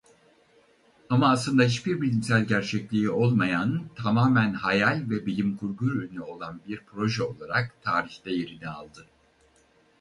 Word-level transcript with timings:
Ama 1.09 1.31
aslında 1.31 1.63
hiçbir 1.63 2.01
bilimsel 2.01 2.45
gerçekliği 2.45 3.09
olmayan 3.09 3.83
tamamen 3.95 4.53
hayal 4.53 5.01
ve 5.09 5.25
bilimkurgu 5.25 5.85
ürünü 5.85 6.21
olan 6.21 6.61
bir 6.67 6.81
proje 6.85 7.23
olarak 7.23 7.73
tarihte 7.81 8.31
yerini 8.31 8.69
aldı. 8.69 9.07